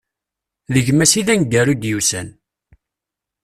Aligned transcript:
D 0.73 0.75
gma-s 0.85 1.13
i 1.19 1.21
d 1.27 1.27
aneggaru 1.33 1.73
i 1.73 1.75
d-yusan. 1.81 2.27